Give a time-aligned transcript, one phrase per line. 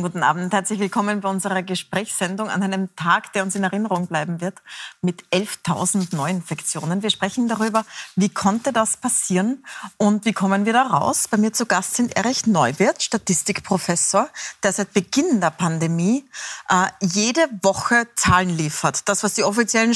[0.00, 0.50] Schönen guten Abend.
[0.50, 4.62] Herzlich willkommen bei unserer Gesprächssendung an einem Tag, der uns in Erinnerung bleiben wird,
[5.02, 7.02] mit 11.000 Neuinfektionen.
[7.02, 7.84] Wir sprechen darüber,
[8.16, 9.62] wie konnte das passieren
[9.98, 11.28] und wie kommen wir da raus.
[11.28, 14.30] Bei mir zu Gast sind Erich Neuwirth, Statistikprofessor,
[14.62, 16.24] der seit Beginn der Pandemie
[16.70, 19.06] äh, jede Woche Zahlen liefert.
[19.06, 19.94] Das, was die offiziellen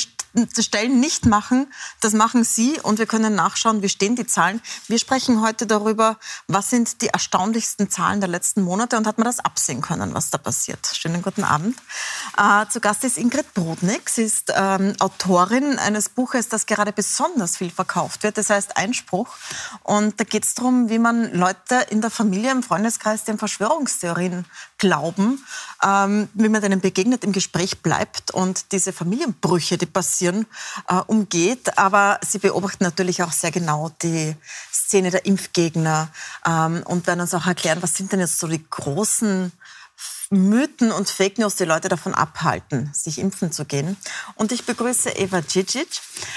[0.59, 4.61] Stellen nicht machen, das machen Sie und wir können nachschauen, wie stehen die Zahlen.
[4.89, 6.19] Wir sprechen heute darüber,
[6.49, 10.31] was sind die erstaunlichsten Zahlen der letzten Monate und hat man das absehen können, was
[10.31, 10.87] da passiert.
[10.93, 11.77] Schönen guten Abend.
[12.37, 14.09] Äh, zu Gast ist Ingrid Brodnik.
[14.09, 18.39] Sie ist ähm, Autorin eines Buches, das gerade besonders viel verkauft wird.
[18.39, 19.29] Das heißt Einspruch.
[19.83, 24.45] Und da geht es darum, wie man Leute in der Familie, im Freundeskreis, den Verschwörungstheorien
[24.79, 25.45] glauben,
[25.83, 30.47] ähm, wie man denen begegnet, im Gespräch bleibt und diese Familienbrüche, die passieren,
[30.89, 31.79] äh, umgeht.
[31.79, 34.37] Aber sie beobachten natürlich auch sehr genau die
[34.73, 36.09] Szene der Impfgegner
[36.47, 39.53] ähm, und werden uns auch erklären, was sind denn jetzt so die großen
[40.35, 43.97] Mythen und Fake News die Leute davon abhalten, sich impfen zu gehen.
[44.35, 45.89] Und ich begrüße Eva Djidjic.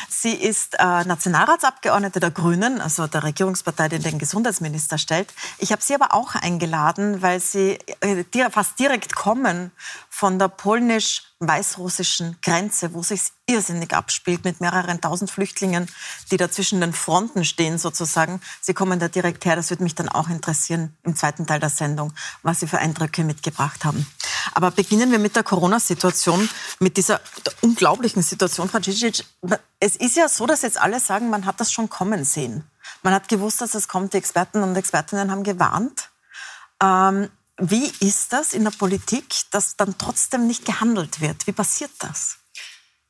[0.09, 5.34] Sie ist äh, Nationalratsabgeordnete der Grünen, also der Regierungspartei, die den Gesundheitsminister stellt.
[5.58, 9.72] Ich habe sie aber auch eingeladen, weil sie äh, fast direkt kommen
[10.18, 15.88] von der polnisch-weißrussischen Grenze, wo sich irrsinnig abspielt mit mehreren tausend Flüchtlingen,
[16.32, 18.42] die da zwischen den Fronten stehen sozusagen.
[18.59, 19.56] Sie kommen da direkt her.
[19.56, 23.24] Das würde mich dann auch interessieren im zweiten Teil der Sendung, was Sie für Eindrücke
[23.24, 24.08] mitgebracht haben.
[24.56, 27.22] Aber beginnen wir mit der Corona-Situation, mit dieser
[27.62, 29.24] unglaublichen Situation, Frau Cicic.
[29.80, 32.64] Es ist ja so, dass jetzt alle sagen, man hat das schon kommen sehen.
[33.04, 34.14] Man hat gewusst, dass es kommt.
[34.14, 36.09] Die Experten und Expertinnen haben gewarnt.
[36.81, 41.47] Ähm, wie ist das in der Politik, dass dann trotzdem nicht gehandelt wird?
[41.47, 42.38] Wie passiert das?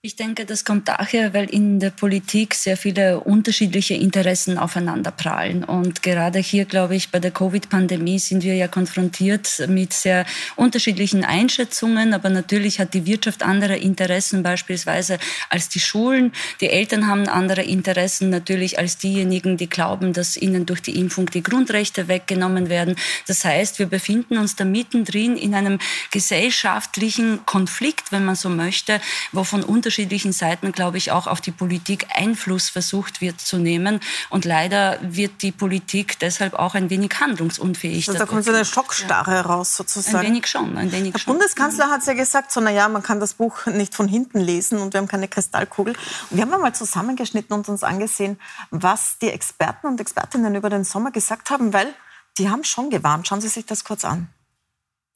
[0.03, 5.63] Ich denke, das kommt daher, weil in der Politik sehr viele unterschiedliche Interessen aufeinanderprallen.
[5.63, 11.25] Und gerade hier, glaube ich, bei der Covid-Pandemie sind wir ja konfrontiert mit sehr unterschiedlichen
[11.25, 12.13] Einschätzungen.
[12.13, 15.17] Aber natürlich hat die Wirtschaft andere Interessen beispielsweise
[15.49, 16.31] als die Schulen.
[16.61, 21.25] Die Eltern haben andere Interessen natürlich als diejenigen, die glauben, dass ihnen durch die Impfung
[21.25, 22.95] die Grundrechte weggenommen werden.
[23.25, 25.79] Das heißt, wir befinden uns da mittendrin in einem
[26.11, 31.51] gesellschaftlichen Konflikt, wenn man so möchte, wovon unterschiedliche unterschiedlichen Seiten, glaube ich, auch auf die
[31.51, 34.01] Politik Einfluss versucht wird zu nehmen.
[34.29, 38.09] Und leider wird die Politik deshalb auch ein wenig handlungsunfähig.
[38.09, 39.41] Also da kommt so eine Schockstarre ja.
[39.41, 40.17] raus sozusagen.
[40.17, 40.77] Ein wenig schon.
[40.77, 41.33] Ein wenig Der schon.
[41.35, 44.79] Bundeskanzler hat es ja gesagt, so naja, man kann das Buch nicht von hinten lesen
[44.79, 45.93] und wir haben keine Kristallkugel.
[45.93, 48.37] Und wir haben mal zusammengeschnitten und uns angesehen,
[48.69, 51.93] was die Experten und Expertinnen über den Sommer gesagt haben, weil
[52.37, 53.25] die haben schon gewarnt.
[53.25, 54.27] Schauen Sie sich das kurz an.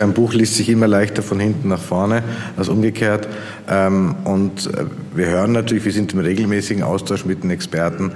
[0.02, 2.24] Ein Buch liest sich immer leichter von hinten nach vorne
[2.58, 3.28] als umgekehrt.
[3.70, 8.12] Ähm, und äh, wir hören natürlich, wir sind im regelmäßigen Austausch mit den Experten.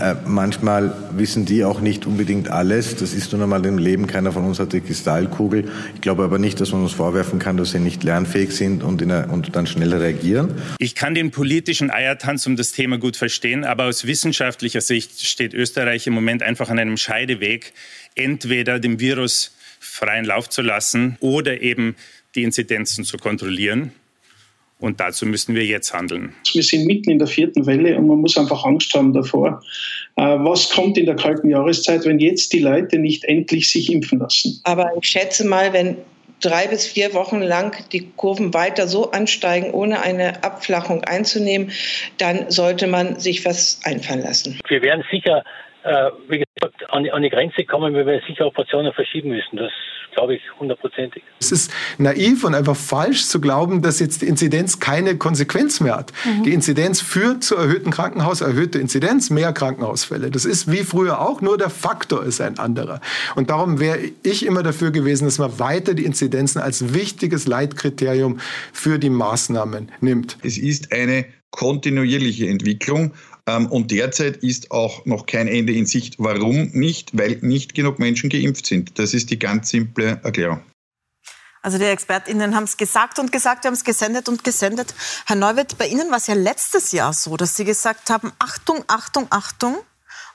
[0.00, 2.96] Äh, manchmal wissen die auch nicht unbedingt alles.
[2.96, 4.08] Das ist nun einmal im Leben.
[4.08, 5.70] Keiner von uns hat die Kristallkugel.
[5.94, 9.00] Ich glaube aber nicht, dass man uns vorwerfen kann, dass sie nicht lernfähig sind und,
[9.00, 10.56] der, und dann schnell reagieren.
[10.78, 15.54] Ich kann den politischen Eiertanz um das Thema gut verstehen, aber aus wissenschaftlicher Sicht steht
[15.54, 17.72] Österreich im Moment einfach an einem Scheideweg.
[18.16, 21.96] Entweder dem Virus freien Lauf zu lassen oder eben
[22.36, 23.92] die Inzidenzen zu kontrollieren.
[24.78, 26.34] Und dazu müssen wir jetzt handeln.
[26.52, 29.62] Wir sind mitten in der vierten Welle und man muss einfach Angst haben davor.
[30.16, 34.20] Äh, was kommt in der kalten Jahreszeit, wenn jetzt die Leute nicht endlich sich impfen
[34.20, 34.58] lassen?
[34.64, 35.98] Aber ich schätze mal, wenn
[36.40, 41.72] drei bis vier Wochen lang die Kurven weiter so ansteigen, ohne eine Abflachung einzunehmen,
[42.16, 44.58] dann sollte man sich was einfallen lassen.
[44.68, 45.44] Wir werden sicher
[45.82, 49.56] äh, wie gesagt, an, an die Grenze kommen, weil wir sicher Operationen verschieben müssen.
[49.56, 49.72] Das
[50.12, 51.22] glaube ich hundertprozentig.
[51.38, 55.96] Es ist naiv und einfach falsch zu glauben, dass jetzt die Inzidenz keine Konsequenz mehr
[55.96, 56.12] hat.
[56.24, 56.42] Mhm.
[56.44, 60.30] Die Inzidenz führt zu erhöhten Krankenhaus, erhöhte Inzidenz, mehr Krankenhausfälle.
[60.30, 63.00] Das ist wie früher auch, nur der Faktor ist ein anderer.
[63.36, 68.40] Und darum wäre ich immer dafür gewesen, dass man weiter die Inzidenzen als wichtiges Leitkriterium
[68.72, 70.38] für die Maßnahmen nimmt.
[70.42, 73.12] Es ist eine kontinuierliche Entwicklung
[73.46, 76.16] und derzeit ist auch noch kein Ende in Sicht.
[76.18, 77.16] Warum nicht?
[77.16, 78.98] Weil nicht genug Menschen geimpft sind.
[78.98, 80.62] Das ist die ganz simple Erklärung.
[81.62, 84.94] Also die ExpertInnen haben es gesagt und gesagt, wir haben es gesendet und gesendet.
[85.26, 88.82] Herr Neuwirth, bei Ihnen war es ja letztes Jahr so, dass Sie gesagt haben, Achtung,
[88.86, 89.76] Achtung, Achtung.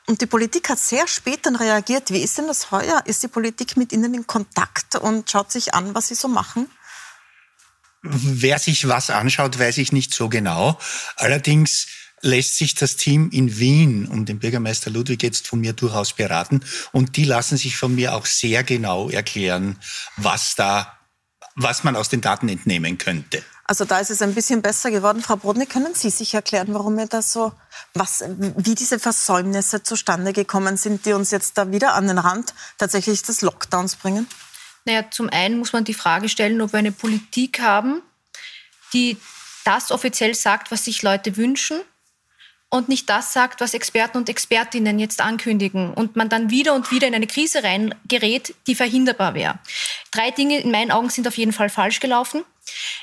[0.07, 2.11] Und die Politik hat sehr spät dann reagiert.
[2.11, 3.01] Wie ist denn das heuer?
[3.05, 6.69] Ist die Politik mit Ihnen in Kontakt und schaut sich an, was Sie so machen?
[8.03, 10.77] Wer sich was anschaut, weiß ich nicht so genau.
[11.15, 11.87] Allerdings
[12.25, 16.61] lässt sich das Team in Wien um den Bürgermeister Ludwig jetzt von mir durchaus beraten.
[16.91, 19.77] Und die lassen sich von mir auch sehr genau erklären,
[20.17, 20.97] was da,
[21.55, 23.43] was man aus den Daten entnehmen könnte.
[23.65, 25.21] Also da ist es ein bisschen besser geworden.
[25.21, 27.51] Frau Brodnik, können Sie sich erklären, warum wir das so,
[27.93, 32.53] was, wie diese Versäumnisse zustande gekommen sind, die uns jetzt da wieder an den Rand
[32.79, 34.27] tatsächlich des Lockdowns bringen?
[34.85, 38.01] Naja, zum einen muss man die Frage stellen, ob wir eine Politik haben,
[38.93, 39.17] die
[39.63, 41.81] das offiziell sagt, was sich Leute wünschen
[42.75, 46.91] und nicht das sagt, was Experten und Expertinnen jetzt ankündigen und man dann wieder und
[46.91, 49.59] wieder in eine Krise reingerät, die verhinderbar wäre.
[50.11, 52.43] Drei Dinge in meinen Augen sind auf jeden Fall falsch gelaufen.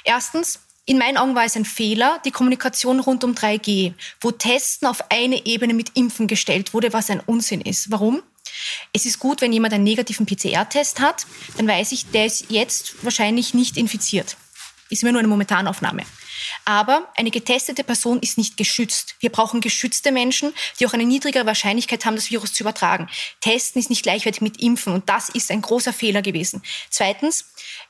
[0.04, 4.88] Erstens, in meinen Augen war es ein Fehler, die Kommunikation rund um 3G, wo Testen
[4.88, 7.90] auf eine Ebene mit Impfen gestellt wurde, was ein Unsinn ist.
[7.90, 8.22] Warum?
[8.92, 11.26] Es ist gut, wenn jemand einen negativen PCR-Test hat,
[11.56, 14.36] dann weiß ich, der ist jetzt wahrscheinlich nicht infiziert.
[14.90, 16.02] Ist mir nur eine Momentanaufnahme.
[16.64, 19.16] Aber eine getestete Person ist nicht geschützt.
[19.20, 23.08] Wir brauchen geschützte Menschen, die auch eine niedrigere Wahrscheinlichkeit haben, das Virus zu übertragen.
[23.40, 26.62] Testen ist nicht gleichwertig mit Impfen und das ist ein großer Fehler gewesen.
[26.90, 27.46] Zweitens,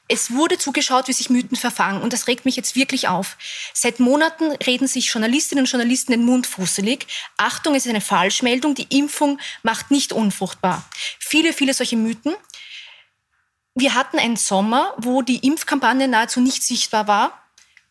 [0.09, 3.37] es wurde zugeschaut, wie sich Mythen verfangen und das regt mich jetzt wirklich auf.
[3.73, 7.07] Seit Monaten reden sich Journalistinnen und Journalisten den Mund fusselig.
[7.37, 10.85] Achtung, es ist eine Falschmeldung, die Impfung macht nicht unfruchtbar.
[11.19, 12.35] Viele, viele solche Mythen.
[13.75, 17.42] Wir hatten einen Sommer, wo die Impfkampagne nahezu nicht sichtbar war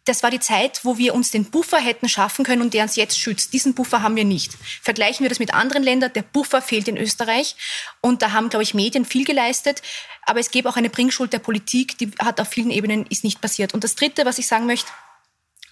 [0.06, 2.96] das war die Zeit, wo wir uns den Buffer hätten schaffen können und der uns
[2.96, 3.54] jetzt schützt.
[3.54, 4.58] Diesen Buffer haben wir nicht.
[4.82, 7.56] Vergleichen wir das mit anderen Ländern, der Buffer fehlt in Österreich
[8.02, 9.84] und da haben, glaube ich, Medien viel geleistet.
[10.24, 13.42] Aber es gäbe auch eine Bringschuld der Politik, die hat auf vielen Ebenen ist nicht
[13.42, 13.74] passiert.
[13.74, 14.90] Und das Dritte, was ich sagen möchte,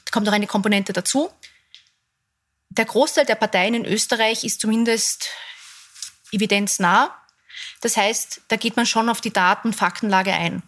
[0.06, 1.32] da kommt noch eine Komponente dazu.
[2.70, 5.30] Der Großteil der Parteien in Österreich ist zumindest
[6.32, 7.16] evidenznah.
[7.82, 10.62] Das heißt, da geht man schon auf die Daten, Faktenlage ein.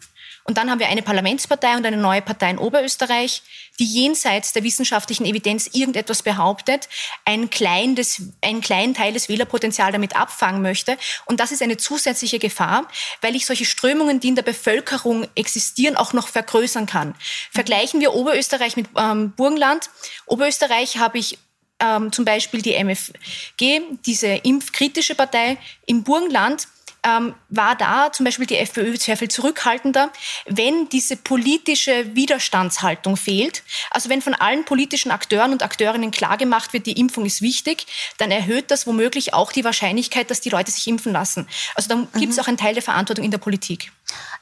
[0.43, 3.43] Und dann haben wir eine Parlamentspartei und eine neue Partei in Oberösterreich,
[3.79, 6.89] die jenseits der wissenschaftlichen Evidenz irgendetwas behauptet,
[7.25, 10.97] einen kleinen, des, einen kleinen Teil des Wählerpotenzials damit abfangen möchte.
[11.25, 12.87] Und das ist eine zusätzliche Gefahr,
[13.21, 17.15] weil ich solche Strömungen, die in der Bevölkerung existieren, auch noch vergrößern kann.
[17.51, 19.89] Vergleichen wir Oberösterreich mit ähm, Burgenland.
[20.25, 21.37] Oberösterreich habe ich
[21.79, 25.57] ähm, zum Beispiel die MFG, diese impfkritische Partei.
[25.85, 26.67] Im Burgenland
[27.03, 30.11] ähm, war da zum Beispiel die FPÖ sehr viel zurückhaltender,
[30.45, 33.63] wenn diese politische Widerstandshaltung fehlt.
[33.89, 37.87] Also wenn von allen politischen Akteuren und Akteurinnen klargemacht wird, die Impfung ist wichtig,
[38.17, 41.47] dann erhöht das womöglich auch die Wahrscheinlichkeit, dass die Leute sich impfen lassen.
[41.75, 42.43] Also da gibt es mhm.
[42.43, 43.91] auch einen Teil der Verantwortung in der Politik.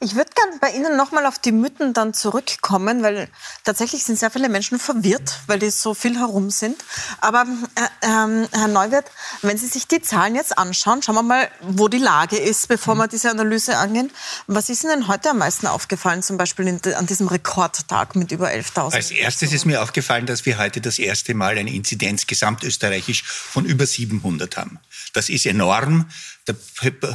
[0.02, 3.28] Ich würde gerne bei Ihnen nochmal auf die Mythen dann zurückkommen, weil
[3.64, 6.82] tatsächlich sind sehr viele Menschen verwirrt, weil die so viel herum sind.
[7.20, 7.44] Aber
[7.74, 9.10] äh, äh, Herr Neuwirth,
[9.42, 12.94] wenn Sie sich die Zahlen jetzt anschauen, schauen wir mal, wo die Lage ist, bevor
[12.94, 14.10] wir diese Analyse angehen.
[14.46, 18.48] Was ist Ihnen heute am meisten aufgefallen, zum Beispiel in, an diesem Rekordtag mit über
[18.48, 18.94] 11.000?
[18.94, 23.66] Als erstes ist mir aufgefallen, dass wir heute das erste Mal eine Inzidenz gesamtösterreichisch von
[23.66, 24.78] über 700 haben.
[25.12, 26.06] Das ist enorm.
[26.46, 26.56] Der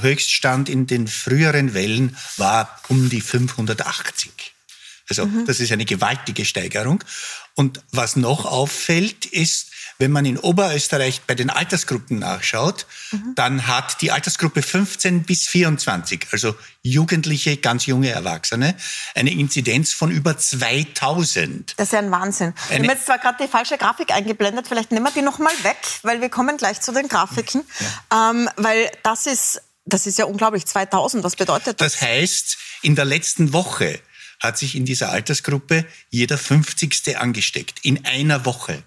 [0.02, 4.32] Höchststand in den früheren Wellen war um die 580.
[5.10, 5.46] Also mhm.
[5.46, 7.04] das ist eine gewaltige Steigerung.
[7.54, 13.34] Und was noch auffällt, ist, wenn man in Oberösterreich bei den Altersgruppen nachschaut, mhm.
[13.36, 18.76] dann hat die Altersgruppe 15 bis 24, also Jugendliche, ganz junge Erwachsene,
[19.16, 21.74] eine Inzidenz von über 2000.
[21.78, 22.54] Das ist ja ein Wahnsinn.
[22.70, 25.40] Eine wir haben jetzt zwar gerade die falsche Grafik eingeblendet, vielleicht nehmen wir die noch
[25.40, 27.64] mal weg, weil wir kommen gleich zu den Grafiken,
[28.12, 28.32] ja.
[28.32, 30.66] ähm, weil das ist das ist ja unglaublich.
[30.66, 31.94] 2000, was bedeutet das?
[31.94, 34.00] Das heißt, in der letzten Woche
[34.40, 37.18] hat sich in dieser Altersgruppe jeder 50.
[37.18, 37.80] angesteckt.
[37.84, 38.84] In einer Woche.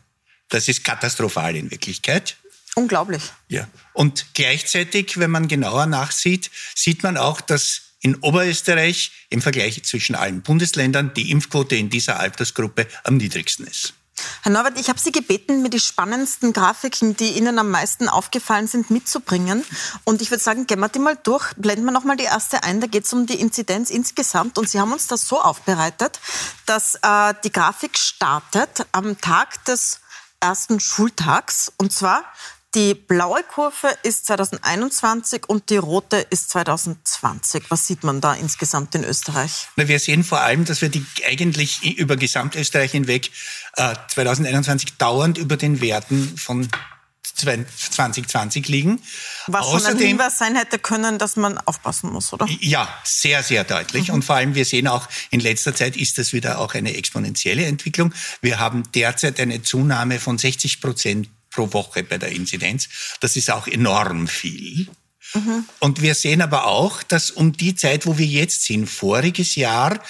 [0.49, 2.37] Das ist katastrophal in Wirklichkeit.
[2.75, 3.23] Unglaublich.
[3.49, 3.69] Ja.
[3.93, 10.14] Und gleichzeitig, wenn man genauer nachsieht, sieht man auch, dass in Oberösterreich im Vergleich zwischen
[10.14, 13.95] allen Bundesländern die Impfquote in dieser Altersgruppe am niedrigsten ist.
[14.43, 18.67] Herr Norbert, ich habe Sie gebeten, mir die spannendsten Grafiken, die Ihnen am meisten aufgefallen
[18.67, 19.64] sind, mitzubringen.
[20.05, 21.52] Und ich würde sagen, gehen wir die mal durch.
[21.57, 22.81] Blenden wir noch mal die erste ein.
[22.81, 24.59] Da geht es um die Inzidenz insgesamt.
[24.59, 26.21] Und Sie haben uns das so aufbereitet,
[26.67, 30.00] dass äh, die Grafik startet am Tag des
[30.40, 31.73] ersten Schultags.
[31.78, 32.25] Und zwar
[32.75, 37.71] die blaue Kurve ist 2021 und die rote ist 2020.
[37.71, 39.68] Was sieht man da insgesamt in Österreich?
[39.76, 43.30] Na, wir sehen vor allem, dass wir die eigentlich über Gesamtösterreich hinweg
[43.76, 46.68] äh, 2021 dauernd über den Werten von
[47.38, 49.00] 2020 liegen.
[49.47, 52.47] Was Außerdem, schon ein Hinweis sein hätte können, dass man aufpassen muss, oder?
[52.61, 54.09] Ja, sehr, sehr deutlich.
[54.09, 54.14] Mhm.
[54.14, 57.64] Und vor allem, wir sehen auch, in letzter Zeit ist das wieder auch eine exponentielle
[57.64, 58.12] Entwicklung.
[58.40, 62.88] Wir haben derzeit eine Zunahme von 60 Prozent pro Woche bei der Inzidenz.
[63.21, 64.88] Das ist auch enorm viel.
[65.35, 65.64] Mhm.
[65.80, 70.00] Und wir sehen aber auch, dass um die Zeit, wo wir jetzt sind, voriges Jahr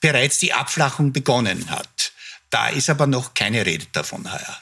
[0.00, 2.12] bereits die Abflachung begonnen hat.
[2.50, 4.56] Da ist aber noch keine Rede davon heuer.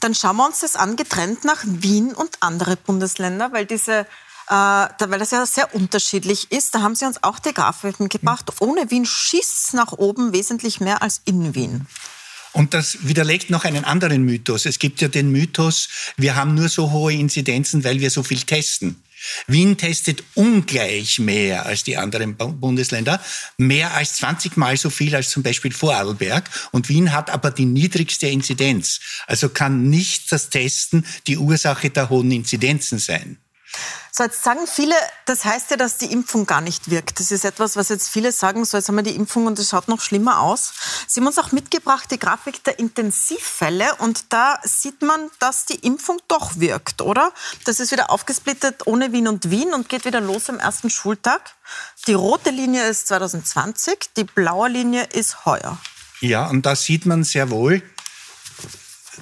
[0.00, 4.06] Dann schauen wir uns das an, getrennt nach Wien und andere Bundesländer, weil diese
[4.48, 6.74] äh, weil das ja sehr unterschiedlich ist.
[6.74, 8.50] Da haben Sie uns auch die Grafiken gebracht.
[8.60, 11.86] Ohne Wien schießt es nach oben wesentlich mehr als in Wien.
[12.52, 14.64] Und das widerlegt noch einen anderen Mythos.
[14.64, 18.40] Es gibt ja den Mythos, wir haben nur so hohe Inzidenzen, weil wir so viel
[18.40, 19.02] testen.
[19.46, 23.22] Wien testet ungleich mehr als die anderen Bundesländer,
[23.56, 26.48] mehr als 20 Mal so viel als zum Beispiel Vorarlberg.
[26.72, 29.00] Und Wien hat aber die niedrigste Inzidenz.
[29.26, 33.38] Also kann nicht das Testen die Ursache der hohen Inzidenzen sein.
[34.10, 34.94] So, jetzt sagen viele,
[35.26, 37.20] das heißt ja, dass die Impfung gar nicht wirkt.
[37.20, 39.68] Das ist etwas, was jetzt viele sagen, so jetzt haben wir die Impfung und es
[39.68, 40.72] schaut noch schlimmer aus.
[41.06, 45.76] Sie haben uns auch mitgebracht, die Grafik der Intensivfälle und da sieht man, dass die
[45.76, 47.32] Impfung doch wirkt, oder?
[47.64, 51.54] Das ist wieder aufgesplittet ohne Wien und Wien und geht wieder los am ersten Schultag.
[52.06, 55.78] Die rote Linie ist 2020, die blaue Linie ist heuer.
[56.20, 57.82] Ja, und da sieht man sehr wohl,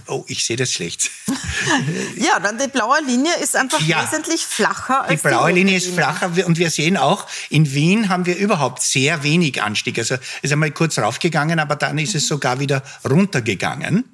[0.06, 1.10] Oh, ich sehe das schlecht.
[2.16, 5.76] ja, dann die blaue Linie ist einfach ja, wesentlich flacher als die blaue die Linie
[5.76, 9.98] ist flacher und wir sehen auch, in Wien haben wir überhaupt sehr wenig Anstieg.
[9.98, 12.18] Also ist einmal kurz raufgegangen, aber dann ist mhm.
[12.18, 14.04] es sogar wieder runtergegangen,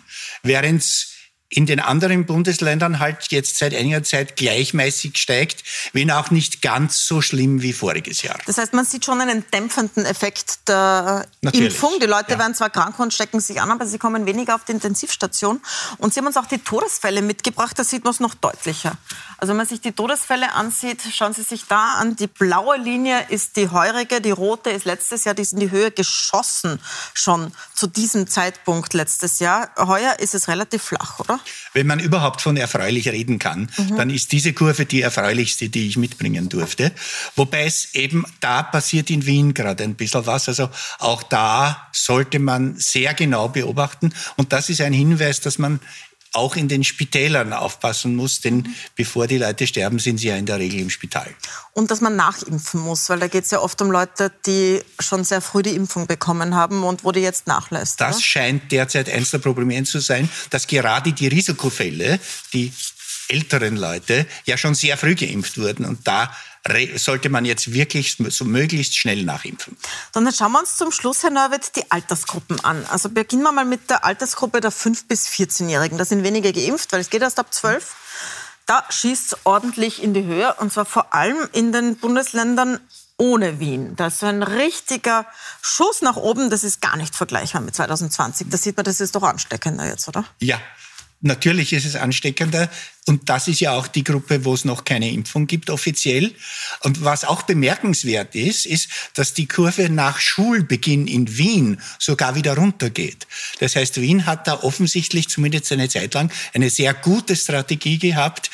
[0.42, 1.11] während
[1.54, 7.06] in den anderen Bundesländern halt jetzt seit einiger Zeit gleichmäßig steigt, wenn auch nicht ganz
[7.06, 8.38] so schlimm wie voriges Jahr.
[8.46, 12.00] Das heißt, man sieht schon einen dämpfenden Effekt der Natürlich, Impfung.
[12.00, 12.38] Die Leute ja.
[12.38, 15.60] werden zwar krank und stecken sich an, aber sie kommen weniger auf die Intensivstation.
[15.98, 18.96] Und Sie haben uns auch die Todesfälle mitgebracht, da sieht man es noch deutlicher.
[19.36, 22.16] Also wenn man sich die Todesfälle ansieht, schauen Sie sich da an.
[22.16, 25.70] Die blaue Linie ist die heurige, die rote ist letztes Jahr, die ist in die
[25.70, 26.80] Höhe geschossen
[27.12, 29.70] schon zu diesem Zeitpunkt letztes Jahr.
[29.76, 31.40] Heuer ist es relativ flach, oder?
[31.72, 33.96] Wenn man überhaupt von erfreulich reden kann, mhm.
[33.96, 36.92] dann ist diese Kurve die erfreulichste, die ich mitbringen durfte.
[37.36, 40.48] Wobei es eben da passiert in Wien gerade ein bisschen was.
[40.48, 40.68] Also
[40.98, 44.12] auch da sollte man sehr genau beobachten.
[44.36, 45.80] Und das ist ein Hinweis, dass man
[46.32, 48.74] auch in den Spitälern aufpassen muss, denn mhm.
[48.96, 51.28] bevor die Leute sterben, sind sie ja in der Regel im Spital.
[51.74, 55.24] Und dass man nachimpfen muss, weil da geht es ja oft um Leute, die schon
[55.24, 58.00] sehr früh die Impfung bekommen haben und wo die jetzt nachlässt.
[58.00, 58.24] Das oder?
[58.24, 62.18] scheint derzeit eines der Probleme zu sein, dass gerade die Risikofälle,
[62.52, 62.72] die
[63.28, 66.34] älteren Leute, ja schon sehr früh geimpft wurden und da
[66.96, 69.76] sollte man jetzt wirklich so möglichst schnell nachimpfen.
[70.12, 72.86] Dann schauen wir uns zum Schluss, Herr Neuwirth, die Altersgruppen an.
[72.86, 75.98] Also beginnen wir mal mit der Altersgruppe der 5- bis 14-Jährigen.
[75.98, 77.96] Da sind wenige geimpft, weil es geht erst ab 12.
[78.66, 82.78] Da schießt es ordentlich in die Höhe und zwar vor allem in den Bundesländern
[83.16, 83.96] ohne Wien.
[83.96, 85.26] Das ist so ein richtiger
[85.60, 86.48] Schuss nach oben.
[86.48, 88.48] Das ist gar nicht vergleichbar mit 2020.
[88.50, 90.24] Da sieht man, das ist doch ansteckender jetzt, oder?
[90.38, 90.60] Ja,
[91.22, 92.68] Natürlich ist es ansteckender
[93.06, 96.34] und das ist ja auch die Gruppe, wo es noch keine Impfung gibt offiziell.
[96.80, 102.56] Und was auch bemerkenswert ist, ist, dass die Kurve nach Schulbeginn in Wien sogar wieder
[102.56, 103.26] runtergeht.
[103.58, 108.50] Das heißt, Wien hat da offensichtlich zumindest eine Zeit lang eine sehr gute Strategie gehabt,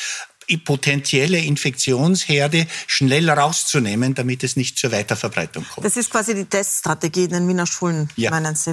[0.57, 5.85] potenzielle Infektionsherde schnell rauszunehmen, damit es nicht zur Weiterverbreitung kommt.
[5.85, 8.31] Das ist quasi die Teststrategie in den Wiener Schulen, ja.
[8.31, 8.73] meinen Sie.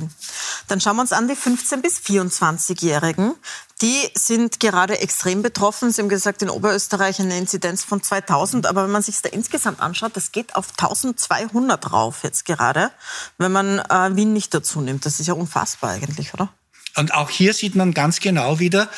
[0.67, 3.36] Dann schauen wir uns an die 15- bis 24-Jährigen.
[3.82, 5.91] Die sind gerade extrem betroffen.
[5.91, 8.67] Sie haben gesagt, in Oberösterreich eine Inzidenz von 2000.
[8.67, 12.91] Aber wenn man sich da insgesamt anschaut, das geht auf 1200 rauf jetzt gerade,
[13.38, 15.05] wenn man äh, Wien nicht dazu nimmt.
[15.05, 16.50] Das ist ja unfassbar eigentlich, oder?
[16.95, 18.89] Und auch hier sieht man ganz genau wieder,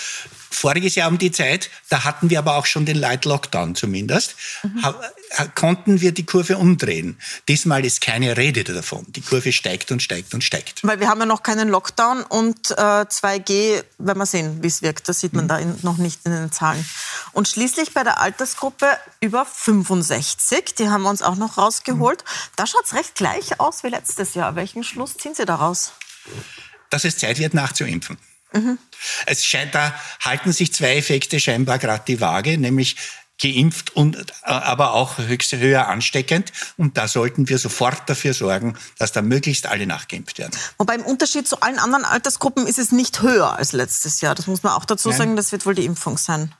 [0.57, 4.35] voriges Jahr um die Zeit, da hatten wir aber auch schon den Light Lockdown zumindest,
[4.63, 4.83] mhm.
[5.55, 7.19] konnten wir die Kurve umdrehen.
[7.47, 9.05] Diesmal ist keine Rede davon.
[9.09, 10.83] Die Kurve steigt und steigt und steigt.
[10.83, 14.81] Weil wir haben ja noch keinen Lockdown und äh, 2G, wenn wir sehen, wie es
[14.81, 15.49] wirkt, das sieht man mhm.
[15.49, 16.83] da in, noch nicht in den Zahlen.
[17.33, 18.87] Und schließlich bei der Altersgruppe
[19.19, 22.23] über 65, die haben wir uns auch noch rausgeholt.
[22.23, 22.51] Mhm.
[22.55, 24.55] Da schaut es recht gleich aus wie letztes Jahr.
[24.55, 25.91] Welchen Schluss ziehen Sie daraus?
[26.89, 28.17] Dass es Zeit wird, nachzuimpfen.
[28.53, 28.77] Mhm.
[29.25, 32.95] Es scheint, da halten sich zwei Effekte scheinbar gerade die Waage, nämlich
[33.41, 36.51] geimpft und äh, aber auch höchst höher ansteckend.
[36.77, 40.57] Und da sollten wir sofort dafür sorgen, dass da möglichst alle nachgeimpft werden.
[40.77, 44.35] Wobei im Unterschied zu allen anderen Altersgruppen ist es nicht höher als letztes Jahr.
[44.35, 45.17] Das muss man auch dazu Nein.
[45.17, 46.53] sagen, das wird wohl die Impfung sein.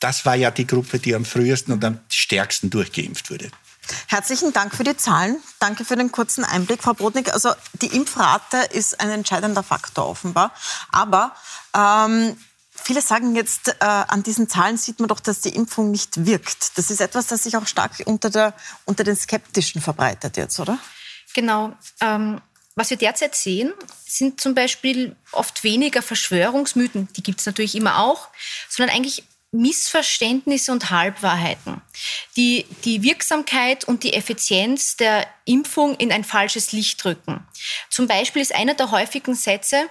[0.00, 3.50] Das war ja die Gruppe, die am frühesten und am stärksten durchgeimpft wurde.
[4.06, 5.36] Herzlichen Dank für die Zahlen.
[5.58, 7.32] Danke für den kurzen Einblick, Frau Brodnik.
[7.32, 10.52] Also die Impfrate ist ein entscheidender Faktor offenbar.
[10.92, 11.34] Aber
[11.74, 12.36] ähm,
[12.74, 16.78] viele sagen jetzt, äh, an diesen Zahlen sieht man doch, dass die Impfung nicht wirkt.
[16.78, 18.54] Das ist etwas, das sich auch stark unter, der,
[18.84, 20.78] unter den Skeptischen verbreitet jetzt, oder?
[21.34, 21.72] Genau.
[22.00, 22.40] Ähm
[22.78, 23.74] was wir derzeit sehen,
[24.06, 28.28] sind zum Beispiel oft weniger Verschwörungsmythen, die gibt es natürlich immer auch,
[28.68, 31.80] sondern eigentlich Missverständnisse und Halbwahrheiten,
[32.36, 37.46] die die Wirksamkeit und die Effizienz der Impfung in ein falsches Licht drücken.
[37.88, 39.88] Zum Beispiel ist einer der häufigen Sätze,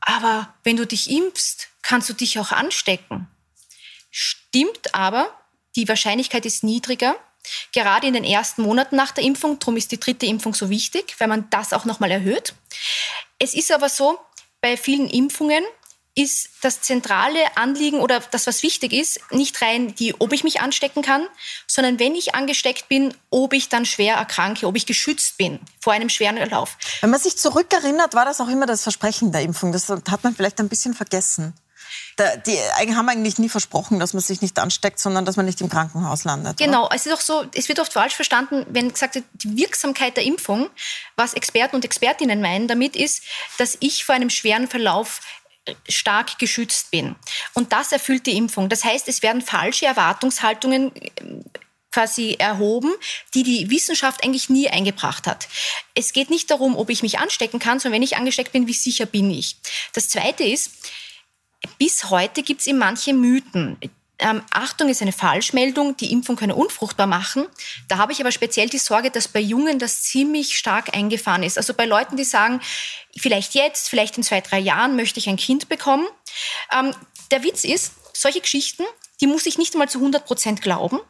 [0.00, 3.28] aber wenn du dich impfst, kannst du dich auch anstecken.
[4.10, 5.30] Stimmt aber,
[5.74, 7.16] die Wahrscheinlichkeit ist niedriger,
[7.72, 9.58] gerade in den ersten Monaten nach der Impfung.
[9.58, 12.54] Darum ist die dritte Impfung so wichtig, weil man das auch nochmal erhöht.
[13.38, 14.18] Es ist aber so,
[14.60, 15.64] bei vielen Impfungen
[16.16, 20.60] ist das zentrale Anliegen oder das, was wichtig ist, nicht rein die, ob ich mich
[20.62, 21.26] anstecken kann,
[21.66, 25.92] sondern wenn ich angesteckt bin, ob ich dann schwer erkranke, ob ich geschützt bin vor
[25.92, 26.78] einem schweren Verlauf.
[27.02, 29.72] Wenn man sich zurückerinnert, war das auch immer das Versprechen der Impfung.
[29.72, 31.52] Das hat man vielleicht ein bisschen vergessen.
[32.46, 35.68] die haben eigentlich nie versprochen, dass man sich nicht ansteckt, sondern dass man nicht im
[35.68, 36.56] Krankenhaus landet.
[36.56, 36.96] Genau, oder?
[36.96, 40.24] es ist auch so, es wird oft falsch verstanden, wenn gesagt wird, die Wirksamkeit der
[40.24, 40.70] Impfung,
[41.14, 43.22] was Experten und Expertinnen meinen damit ist,
[43.58, 45.20] dass ich vor einem schweren Verlauf
[45.88, 47.16] stark geschützt bin.
[47.54, 48.68] Und das erfüllt die Impfung.
[48.68, 51.10] Das heißt, es werden falsche Erwartungshaltungen äh,
[51.90, 52.92] quasi erhoben,
[53.34, 55.48] die die Wissenschaft eigentlich nie eingebracht hat.
[55.94, 58.74] Es geht nicht darum, ob ich mich anstecken kann, sondern wenn ich angesteckt bin, wie
[58.74, 59.56] sicher bin ich.
[59.94, 60.72] Das Zweite ist,
[61.78, 63.78] bis heute gibt es eben manche Mythen,
[64.18, 67.46] ähm, Achtung ist eine Falschmeldung, die Impfung könne unfruchtbar machen.
[67.88, 71.58] Da habe ich aber speziell die Sorge, dass bei Jungen das ziemlich stark eingefahren ist.
[71.58, 72.60] Also bei Leuten, die sagen,
[73.16, 76.06] vielleicht jetzt, vielleicht in zwei, drei Jahren möchte ich ein Kind bekommen.
[76.72, 76.94] Ähm,
[77.30, 78.84] der Witz ist, solche Geschichten,
[79.20, 81.00] die muss ich nicht einmal zu 100 Prozent glauben.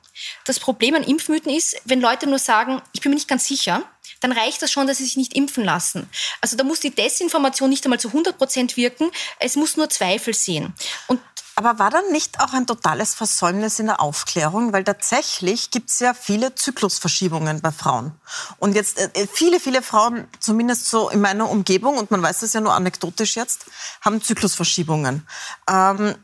[0.44, 3.82] Das Problem an Impfmythen ist, wenn Leute nur sagen, ich bin mir nicht ganz sicher,
[4.26, 6.08] dann reicht das schon, dass sie sich nicht impfen lassen.
[6.40, 10.34] Also da muss die Desinformation nicht einmal zu 100 Prozent wirken, es muss nur Zweifel
[10.34, 10.74] sehen.
[11.06, 11.20] Und
[11.58, 14.74] aber war dann nicht auch ein totales Versäumnis in der Aufklärung?
[14.74, 18.12] Weil tatsächlich gibt es ja viele Zyklusverschiebungen bei Frauen.
[18.58, 22.40] Und jetzt äh, äh, viele, viele Frauen, zumindest so in meiner Umgebung, und man weiß
[22.40, 23.64] das ja nur anekdotisch jetzt,
[24.02, 25.26] haben Zyklusverschiebungen.
[25.70, 26.14] Ähm,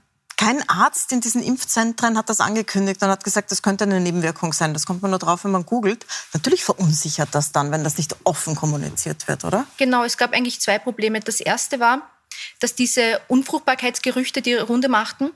[0.42, 4.52] kein Arzt in diesen Impfzentren hat das angekündigt und hat gesagt, das könnte eine Nebenwirkung
[4.52, 4.72] sein.
[4.74, 6.04] Das kommt man nur drauf, wenn man googelt.
[6.32, 9.66] Natürlich verunsichert das dann, wenn das nicht offen kommuniziert wird, oder?
[9.76, 11.20] Genau, es gab eigentlich zwei Probleme.
[11.20, 12.10] Das erste war,
[12.58, 15.30] dass diese Unfruchtbarkeitsgerüchte die Runde machten.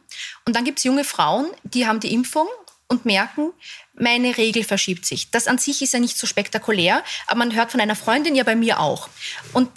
[0.44, 2.48] Und dann gibt es junge Frauen, die haben die Impfung
[2.88, 3.52] und merken,
[3.94, 5.30] meine Regel verschiebt sich.
[5.30, 8.42] Das an sich ist ja nicht so spektakulär, aber man hört von einer Freundin ja
[8.42, 9.08] bei mir auch.
[9.52, 9.70] Und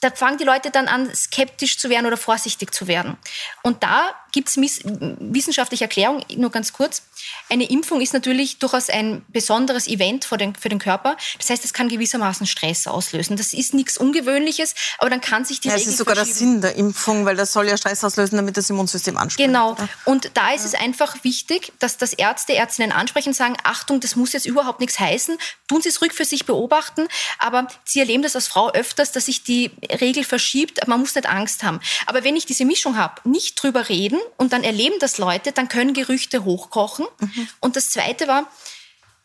[0.00, 3.16] da fangen die Leute dann an, skeptisch zu werden oder vorsichtig zu werden.
[3.62, 7.02] Und da gibt es wissenschaftliche Erklärung, nur ganz kurz.
[7.48, 11.16] Eine Impfung ist natürlich durchaus ein besonderes Event für den, für den Körper.
[11.38, 13.36] Das heißt, es kann gewissermaßen Stress auslösen.
[13.36, 16.60] Das ist nichts Ungewöhnliches, aber dann kann sich die ja, Das ist sogar der Sinn
[16.60, 19.46] der Impfung, weil das soll ja Stress auslösen, damit das Immunsystem anspricht.
[19.46, 19.76] Genau.
[20.04, 20.68] Und da ist ja.
[20.68, 24.98] es einfach wichtig, dass das Ärzte, Ärztinnen ansprechen, sagen, Achtung, das muss jetzt überhaupt nichts
[24.98, 25.36] heißen.
[25.66, 27.08] Tun Sie es ruhig für sich beobachten.
[27.38, 30.86] Aber Sie erleben das als Frau öfters, dass sich die Regel verschiebt.
[30.86, 31.80] Man muss nicht Angst haben.
[32.06, 35.68] Aber wenn ich diese Mischung habe, nicht drüber reden, und dann erleben das Leute, dann
[35.68, 37.06] können Gerüchte hochkochen.
[37.18, 37.48] Mhm.
[37.60, 38.50] Und das Zweite war,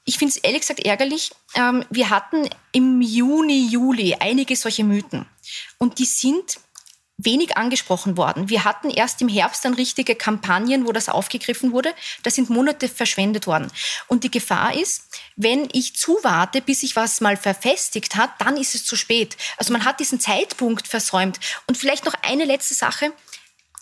[0.05, 5.25] ich finde es ehrlich gesagt ärgerlich, ähm, wir hatten im Juni, Juli einige solche Mythen.
[5.77, 6.59] Und die sind
[7.17, 8.49] wenig angesprochen worden.
[8.49, 11.93] Wir hatten erst im Herbst dann richtige Kampagnen, wo das aufgegriffen wurde.
[12.23, 13.71] Da sind Monate verschwendet worden.
[14.07, 15.03] Und die Gefahr ist,
[15.35, 19.37] wenn ich zuwarte, bis sich was mal verfestigt hat, dann ist es zu spät.
[19.57, 21.39] Also man hat diesen Zeitpunkt versäumt.
[21.67, 23.13] Und vielleicht noch eine letzte Sache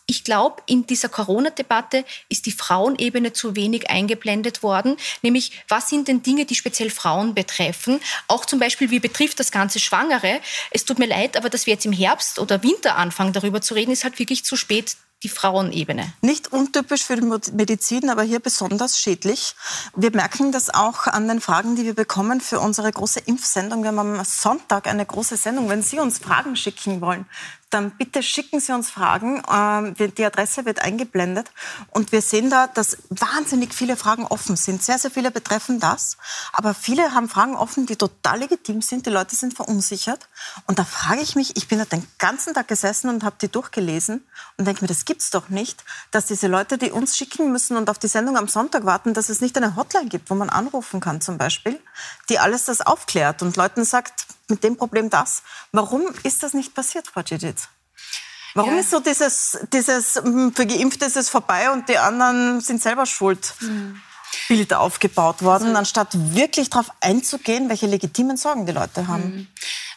[0.06, 4.98] ich glaube, in dieser Corona-Debatte ist die Frauenebene zu wenig eingeblendet worden.
[5.22, 8.02] Nämlich, was sind denn Dinge, die speziell Frauen betreffen?
[8.28, 10.42] Auch zum Beispiel, wie betrifft das Ganze Schwangere?
[10.72, 13.76] Es tut mir leid, aber dass wir jetzt im Herbst oder Winter anfangen, darüber zu
[13.76, 16.12] reden, ist halt wirklich zu spät die Frauenebene.
[16.22, 17.16] Nicht untypisch für
[17.54, 19.56] Medizin, aber hier besonders schädlich.
[19.96, 23.84] Wir merken das auch an den Fragen, die wir bekommen für unsere große Impfsendung.
[23.84, 25.70] Wir haben am Sonntag eine große Sendung.
[25.70, 27.26] Wenn Sie uns Fragen schicken wollen,
[27.74, 29.42] dann bitte schicken Sie uns Fragen.
[29.52, 31.52] Ähm, die Adresse wird eingeblendet.
[31.92, 34.84] Und wir sehen da, dass wahnsinnig viele Fragen offen sind.
[34.84, 36.18] Sehr, sehr viele betreffen das.
[36.52, 39.06] Aber viele haben Fragen offen, die total legitim sind.
[39.06, 40.30] Die Leute sind verunsichert.
[40.68, 43.50] Und da frage ich mich, ich bin da den ganzen Tag gesessen und habe die
[43.50, 44.26] durchgelesen
[44.58, 47.90] und denke mir, das gibt's doch nicht, dass diese Leute, die uns schicken müssen und
[47.90, 51.00] auf die Sendung am Sonntag warten, dass es nicht eine Hotline gibt, wo man anrufen
[51.00, 51.80] kann zum Beispiel,
[52.30, 55.44] die alles das aufklärt und Leuten sagt, mit dem Problem das.
[55.72, 57.56] Warum ist das nicht passiert, Frau Cicic?
[58.56, 58.80] Warum ja.
[58.82, 63.06] ist so dieses, dieses, hm, für Geimpfte ist es vorbei und die anderen sind selber
[63.06, 63.54] schuld?
[63.62, 64.02] Mhm.
[64.48, 69.24] Bild aufgebaut worden, also, anstatt wirklich darauf einzugehen, welche legitimen Sorgen die Leute haben.
[69.24, 69.48] Mhm.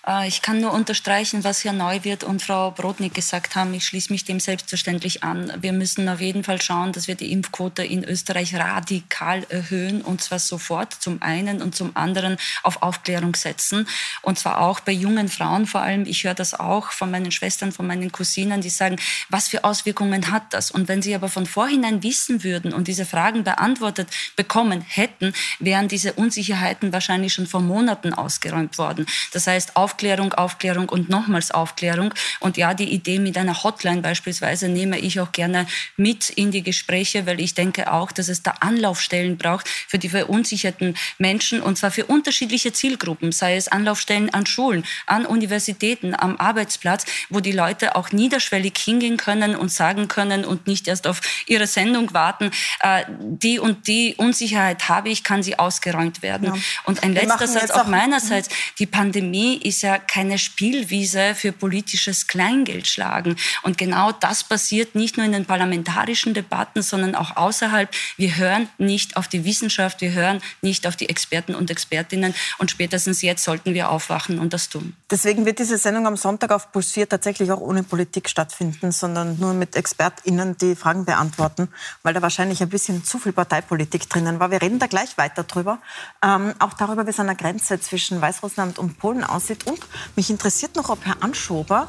[0.06, 3.74] Äh, ich kann nur unterstreichen, was Herr Neuwirth und Frau Brodnik gesagt haben.
[3.74, 5.52] Ich schließe mich dem selbstverständlich an.
[5.60, 10.22] Wir müssen auf jeden Fall schauen, dass wir die Impfquote in Österreich radikal erhöhen und
[10.22, 13.88] zwar sofort zum einen und zum anderen auf Aufklärung setzen
[14.22, 16.06] und zwar auch bei jungen Frauen vor allem.
[16.06, 18.96] Ich höre das auch von meinen Schwestern, von meinen Cousinen, die sagen,
[19.28, 20.70] was für Auswirkungen hat das?
[20.70, 25.88] Und wenn sie aber von vorhinein wissen würden und diese Fragen beantwortet bekommen hätten, wären
[25.88, 29.06] diese Unsicherheiten wahrscheinlich schon vor Monaten ausgeräumt worden.
[29.32, 32.12] Das heißt, auf Aufklärung, Aufklärung und nochmals Aufklärung.
[32.40, 36.62] Und ja, die Idee mit einer Hotline beispielsweise nehme ich auch gerne mit in die
[36.62, 41.78] Gespräche, weil ich denke auch, dass es da Anlaufstellen braucht für die verunsicherten Menschen und
[41.78, 47.52] zwar für unterschiedliche Zielgruppen, sei es Anlaufstellen an Schulen, an Universitäten, am Arbeitsplatz, wo die
[47.52, 52.50] Leute auch niederschwellig hingehen können und sagen können und nicht erst auf ihre Sendung warten,
[52.80, 56.48] äh, die und die Unsicherheit habe ich, kann sie ausgeräumt werden.
[56.48, 56.60] Ja.
[56.84, 63.36] Und ein letzter Satz auch meinerseits, die Pandemie ist ja keine Spielwiese für politisches Kleingeldschlagen.
[63.62, 67.88] Und genau das passiert nicht nur in den parlamentarischen Debatten, sondern auch außerhalb.
[68.16, 72.34] Wir hören nicht auf die Wissenschaft, wir hören nicht auf die Experten und Expertinnen.
[72.58, 74.94] Und spätestens jetzt sollten wir aufwachen und das tun.
[75.10, 79.54] Deswegen wird diese Sendung am Sonntag auf Pulsier tatsächlich auch ohne Politik stattfinden, sondern nur
[79.54, 81.68] mit ExpertInnen, die Fragen beantworten,
[82.02, 84.50] weil da wahrscheinlich ein bisschen zu viel Parteipolitik drinnen war.
[84.50, 85.78] Wir reden da gleich weiter drüber.
[86.22, 89.66] Ähm, auch darüber, wie es an der Grenze zwischen Weißrussland und Polen aussieht.
[89.66, 89.75] Und
[90.14, 91.88] mich interessiert noch, ob Herr Anschober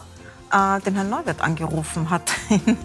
[0.52, 2.78] äh, den Herrn Neuwirth angerufen hat in,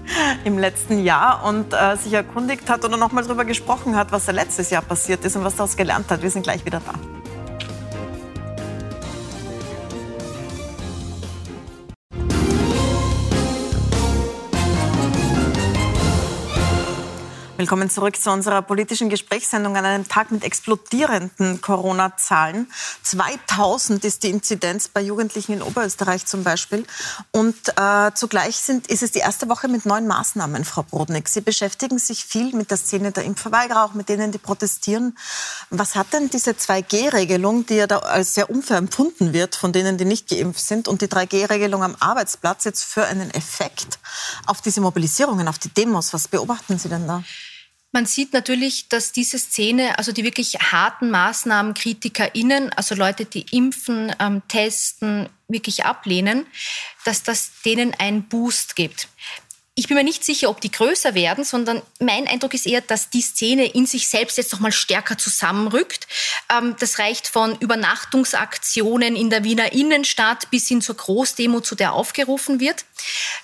[0.45, 4.27] im letzten Jahr und äh, sich erkundigt hat oder noch mal darüber gesprochen hat, was
[4.27, 6.23] da letztes Jahr passiert ist und was daraus gelernt hat.
[6.23, 7.22] Wir sind gleich wieder da.
[17.63, 22.69] Willkommen zurück zu unserer politischen Gesprächssendung an einem Tag mit explodierenden Corona-Zahlen.
[23.05, 26.85] 2000 ist die Inzidenz bei Jugendlichen in Oberösterreich zum Beispiel.
[27.31, 31.29] Und äh, zugleich sind, ist es die erste Woche mit neuen Maßnahmen, Frau Brodnik.
[31.29, 35.17] Sie beschäftigen sich viel mit der Szene der Impfverweigerer, auch mit denen, die protestieren.
[35.71, 39.99] Was hat denn diese 2G-Regelung, die ja da als sehr unfair empfunden wird von denen,
[39.99, 44.01] die nicht geimpft sind, und die 3G-Regelung am Arbeitsplatz jetzt für einen Effekt
[44.47, 46.13] auf diese Mobilisierungen, auf die Demos?
[46.13, 47.23] Was beobachten Sie denn da?
[47.95, 53.45] Man sieht natürlich, dass diese Szene, also die wirklich harten Maßnahmen KritikerInnen, also Leute, die
[53.51, 56.47] impfen, ähm, testen, wirklich ablehnen,
[57.05, 59.09] dass das denen einen Boost gibt.
[59.75, 63.11] Ich bin mir nicht sicher, ob die größer werden, sondern mein Eindruck ist eher, dass
[63.11, 66.07] die Szene in sich selbst jetzt noch mal stärker zusammenrückt.
[66.51, 71.93] Ähm, das reicht von Übernachtungsaktionen in der Wiener Innenstadt bis hin zur Großdemo, zu der
[71.93, 72.87] aufgerufen wird.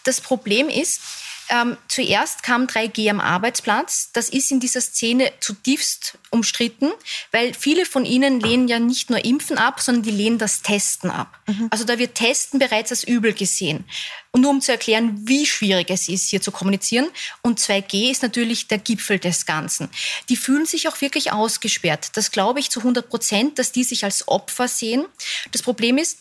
[0.04, 1.02] Das Problem ist,
[1.50, 4.11] ähm, zuerst kam 3G am Arbeitsplatz.
[4.12, 6.90] Das ist in dieser Szene zutiefst umstritten,
[7.32, 11.11] weil viele von ihnen lehnen ja nicht nur Impfen ab, sondern die lehnen das Testen
[11.11, 11.38] ab.
[11.46, 11.68] Mhm.
[11.70, 13.84] Also da wird Testen bereits als übel gesehen.
[14.30, 17.08] Und nur um zu erklären, wie schwierig es ist, hier zu kommunizieren.
[17.42, 19.88] Und 2G ist natürlich der Gipfel des Ganzen.
[20.28, 22.11] Die fühlen sich auch wirklich ausgesperrt.
[22.14, 25.06] Das glaube ich zu 100 Prozent, dass die sich als Opfer sehen.
[25.52, 26.18] Das Problem ist,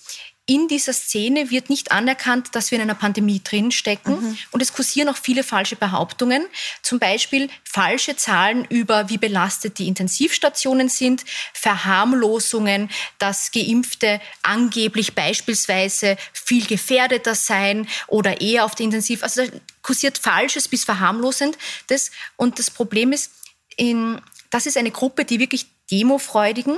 [0.49, 4.21] in dieser Szene wird nicht anerkannt, dass wir in einer Pandemie drinstecken.
[4.21, 4.37] Mhm.
[4.51, 6.47] Und es kursieren auch viele falsche Behauptungen.
[6.81, 16.15] Zum Beispiel falsche Zahlen über, wie belastet die Intensivstationen sind, Verharmlosungen, dass Geimpfte angeblich beispielsweise
[16.31, 19.23] viel gefährdeter seien oder eher auf der Intensiv.
[19.23, 21.57] Also da kursiert Falsches bis Verharmlosend.
[21.87, 23.31] Das, und das Problem ist,
[23.75, 26.77] in, das ist eine Gruppe, die wirklich demofreudigen,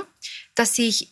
[0.56, 1.08] dass sich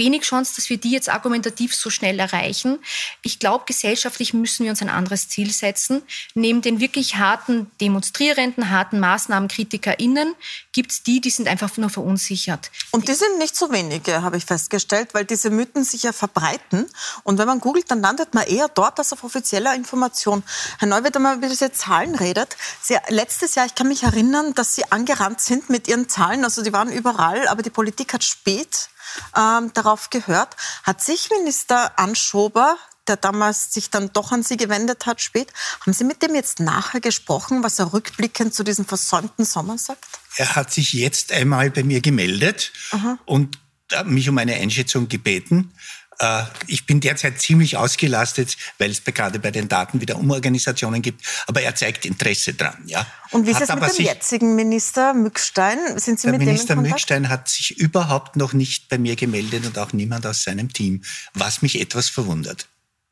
[0.00, 2.80] wenig Chance, dass wir die jetzt argumentativ so schnell erreichen.
[3.22, 6.02] Ich glaube, gesellschaftlich müssen wir uns ein anderes Ziel setzen.
[6.34, 10.34] Neben den wirklich harten Demonstrierenden, harten MaßnahmenkritikerInnen
[10.72, 12.70] gibt es die, die sind einfach nur verunsichert.
[12.90, 16.86] Und die sind nicht so wenige, habe ich festgestellt, weil diese Mythen sich ja verbreiten.
[17.22, 20.42] Und wenn man googelt, dann landet man eher dort als auf offizieller Information.
[20.78, 24.54] Herr Neuwirth, wenn man über diese Zahlen redet, Sie, letztes Jahr, ich kann mich erinnern,
[24.54, 26.44] dass Sie angerannt sind mit Ihren Zahlen.
[26.44, 28.88] Also die waren überall, aber die Politik hat spät
[29.36, 30.56] ähm, darauf gehört.
[30.82, 32.76] Hat sich Minister Anschober
[33.10, 35.52] der damals sich dann doch an Sie gewendet hat, spät.
[35.80, 40.04] Haben Sie mit dem jetzt nachher gesprochen, was er rückblickend zu diesem versäumten Sommer sagt?
[40.36, 43.18] Er hat sich jetzt einmal bei mir gemeldet Aha.
[43.26, 43.58] und
[44.04, 45.72] mich um eine Einschätzung gebeten.
[46.20, 51.24] Äh, ich bin derzeit ziemlich ausgelastet, weil es gerade bei den Daten wieder Umorganisationen gibt.
[51.46, 52.76] Aber er zeigt Interesse dran.
[52.86, 53.06] Ja.
[53.30, 55.78] Und wie ist es mit dem jetzigen Minister Mückstein?
[55.98, 59.66] Sind Sie der mit Minister dem Mückstein hat sich überhaupt noch nicht bei mir gemeldet
[59.66, 61.02] und auch niemand aus seinem Team,
[61.32, 62.68] was mich etwas verwundert.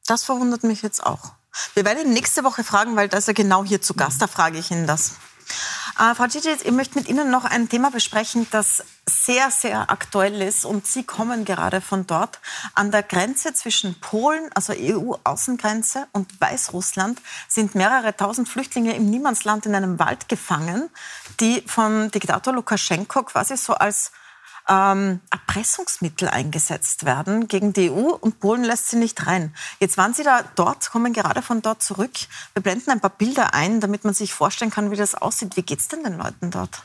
[0.06, 1.32] Das verwundert mich jetzt auch.
[1.74, 4.20] Wir werden ihn nächste Woche fragen, weil da ist er genau hier zu Gast.
[4.20, 5.12] Da frage ich ihn das.
[5.98, 10.40] Äh, Frau Cici, ich möchte mit Ihnen noch ein Thema besprechen, das sehr, sehr aktuell
[10.42, 10.64] ist.
[10.64, 12.38] Und Sie kommen gerade von dort.
[12.74, 19.66] An der Grenze zwischen Polen, also EU-Außengrenze, und Weißrussland sind mehrere tausend Flüchtlinge im Niemandsland
[19.66, 20.88] in einem Wald gefangen,
[21.40, 24.12] die von Diktator Lukaschenko quasi so als
[24.68, 29.54] ähm, Erpressungsmittel eingesetzt werden gegen die EU und Polen lässt sie nicht rein.
[29.80, 32.12] Jetzt waren Sie da dort, kommen gerade von dort zurück.
[32.54, 35.56] Wir blenden ein paar Bilder ein, damit man sich vorstellen kann, wie das aussieht.
[35.56, 36.82] Wie geht es denn den Leuten dort?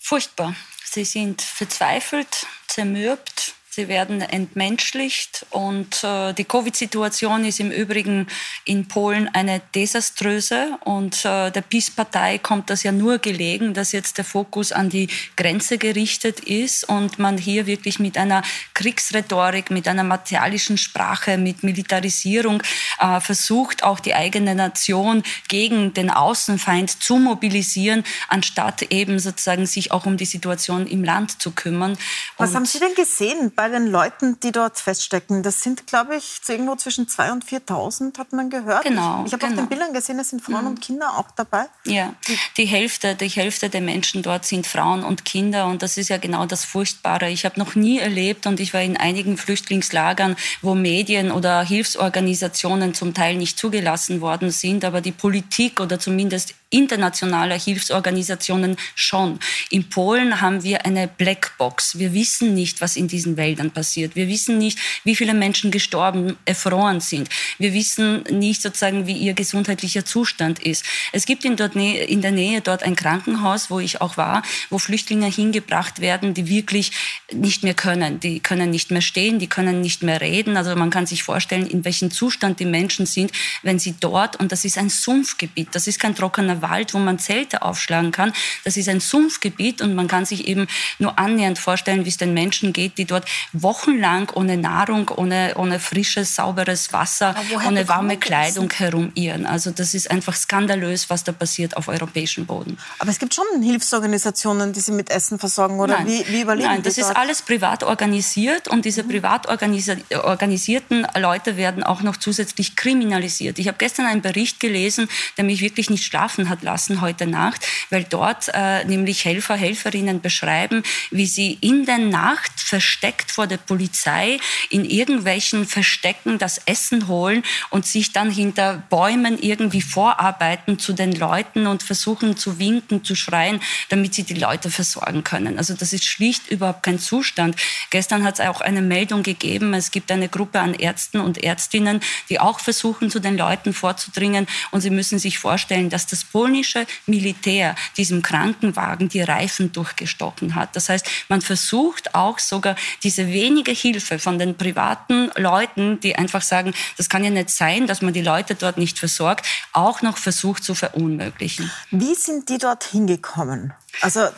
[0.00, 0.54] Furchtbar.
[0.84, 3.47] Sie sind verzweifelt, zermürbt,
[3.78, 8.26] sie werden entmenschlicht und äh, die Covid-Situation ist im Übrigen
[8.64, 14.18] in Polen eine desaströse und äh, der PiS-Partei kommt das ja nur gelegen, dass jetzt
[14.18, 18.42] der Fokus an die Grenze gerichtet ist und man hier wirklich mit einer
[18.74, 22.64] Kriegsrhetorik, mit einer martialischen Sprache, mit Militarisierung
[22.98, 29.92] äh, versucht, auch die eigene Nation gegen den Außenfeind zu mobilisieren, anstatt eben sozusagen sich
[29.92, 31.96] auch um die Situation im Land zu kümmern.
[32.38, 35.42] Was haben Sie denn gesehen bei den Leuten, die dort feststecken?
[35.42, 38.84] Das sind, glaube ich, irgendwo zwischen 2.000 und 4.000, hat man gehört.
[38.84, 39.20] Genau.
[39.20, 39.62] Ich, ich habe genau.
[39.62, 40.68] auf den Bildern gesehen, es sind Frauen mhm.
[40.68, 41.66] und Kinder auch dabei.
[41.84, 42.14] Ja,
[42.56, 46.18] die Hälfte, die Hälfte der Menschen dort sind Frauen und Kinder und das ist ja
[46.18, 47.30] genau das Furchtbare.
[47.30, 52.94] Ich habe noch nie erlebt und ich war in einigen Flüchtlingslagern, wo Medien oder Hilfsorganisationen
[52.94, 59.38] zum Teil nicht zugelassen worden sind, aber die Politik oder zumindest internationaler Hilfsorganisationen schon.
[59.70, 61.98] In Polen haben wir eine Blackbox.
[61.98, 64.16] Wir wissen nicht, was in diesen Wäldern passiert.
[64.16, 67.28] Wir wissen nicht, wie viele Menschen gestorben, erfroren sind.
[67.58, 70.84] Wir wissen nicht sozusagen, wie ihr gesundheitlicher Zustand ist.
[71.12, 74.78] Es gibt in, dort, in der Nähe dort ein Krankenhaus, wo ich auch war, wo
[74.78, 76.92] Flüchtlinge hingebracht werden, die wirklich
[77.32, 78.20] nicht mehr können.
[78.20, 80.56] Die können nicht mehr stehen, die können nicht mehr reden.
[80.58, 84.52] Also man kann sich vorstellen, in welchem Zustand die Menschen sind, wenn sie dort, und
[84.52, 88.32] das ist ein Sumpfgebiet, das ist kein trockener Wald, wo man Zelte aufschlagen kann.
[88.64, 90.66] Das ist ein Sumpfgebiet und man kann sich eben
[90.98, 95.80] nur annähernd vorstellen, wie es den Menschen geht, die dort wochenlang ohne Nahrung, ohne, ohne
[95.80, 97.34] frisches, sauberes Wasser,
[97.66, 99.46] ohne warme Kleidung herumirren.
[99.46, 102.78] Also das ist einfach skandalös, was da passiert auf europäisch Boden.
[102.98, 106.06] Aber es gibt schon Hilfsorganisationen, die sie mit Essen versorgen, oder Nein.
[106.06, 107.18] wie, wie überleben Nein, das die ist dort?
[107.18, 113.58] alles privat organisiert und diese privat organisierten Leute werden auch noch zusätzlich kriminalisiert.
[113.58, 117.66] Ich habe gestern einen Bericht gelesen, der mich wirklich nicht schlafen hat lassen heute Nacht,
[117.90, 123.56] weil dort äh, nämlich Helfer, Helferinnen beschreiben, wie sie in der Nacht versteckt vor der
[123.56, 124.38] Polizei
[124.70, 131.12] in irgendwelchen Verstecken das Essen holen und sich dann hinter Bäumen irgendwie vorarbeiten zu den
[131.12, 135.58] Leuten und versuchen zu winken, zu schreien, damit sie die Leute versorgen können.
[135.58, 137.56] Also das ist schlicht überhaupt kein Zustand.
[137.90, 142.00] Gestern hat es auch eine Meldung gegeben, es gibt eine Gruppe an Ärzten und Ärztinnen,
[142.28, 144.46] die auch versuchen, zu den Leuten vorzudringen.
[144.70, 150.76] Und sie müssen sich vorstellen, dass das polnische Militär diesem Krankenwagen die Reifen durchgestochen hat.
[150.76, 156.42] Das heißt, man versucht auch sogar diese wenige Hilfe von den privaten Leuten, die einfach
[156.42, 160.16] sagen, das kann ja nicht sein, dass man die Leute dort nicht versorgt, auch noch
[160.16, 161.72] versucht zu verunmöglichen.
[161.90, 163.72] Wie sind die dort hingekommen?
[164.00, 164.28] Also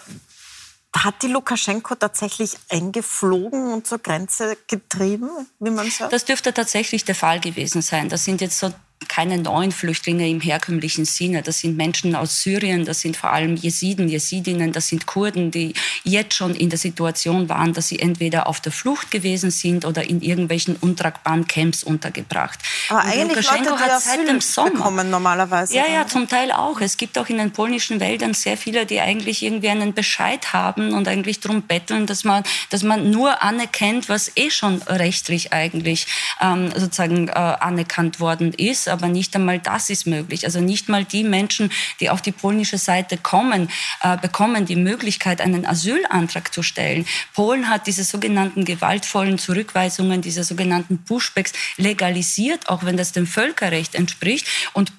[0.97, 6.15] hat die Lukaschenko tatsächlich eingeflogen und zur Grenze getrieben, wie man sagt?
[6.15, 8.09] Das dürfte tatsächlich der Fall gewesen sein.
[8.09, 8.73] Das sind jetzt so
[9.21, 11.43] keine neuen Flüchtlinge im herkömmlichen Sinne.
[11.43, 15.75] Das sind Menschen aus Syrien, das sind vor allem Jesiden, Jesidinnen, das sind Kurden, die
[16.05, 20.09] jetzt schon in der Situation waren, dass sie entweder auf der Flucht gewesen sind oder
[20.09, 22.61] in irgendwelchen untragbaren Camps untergebracht.
[22.89, 25.75] Aber Und eigentlich Lukaschenko Leute, die hat seit dem Sommer bekommen normalerweise.
[25.75, 26.81] Ja, ja, zum Teil auch.
[26.81, 30.95] Es gibt auch in den polnischen Wäldern sehr viele, die eigentlich irgendwie einen Bescheid haben
[30.95, 36.07] und eigentlich darum betteln, dass man, dass man nur anerkennt, was eh schon rechtlich eigentlich
[36.41, 40.45] ähm, sozusagen äh, anerkannt worden ist aber nicht einmal das ist möglich.
[40.45, 41.71] Also nicht mal die Menschen,
[42.01, 43.69] die auf die polnische Seite kommen,
[44.03, 47.07] äh, bekommen die Möglichkeit, einen Asylantrag zu stellen.
[47.35, 53.95] Polen hat diese sogenannten gewaltvollen Zurückweisungen, diese sogenannten Pushbacks legalisiert, auch wenn das dem Völkerrecht
[53.95, 54.93] entspricht und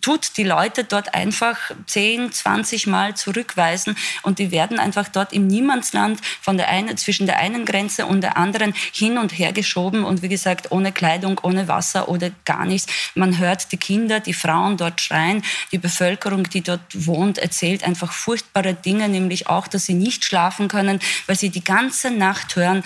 [0.00, 5.46] tut die Leute dort einfach 10, 20 Mal zurückweisen und die werden einfach dort im
[5.46, 10.04] Niemandsland von der einen, zwischen der einen Grenze und der anderen hin und her geschoben
[10.04, 13.03] und wie gesagt ohne Kleidung, ohne Wasser oder gar nichts.
[13.14, 18.12] Man hört die Kinder, die Frauen dort schreien, die Bevölkerung, die dort wohnt, erzählt einfach
[18.12, 22.82] furchtbare Dinge, nämlich auch, dass sie nicht schlafen können, weil sie die ganze Nacht hören,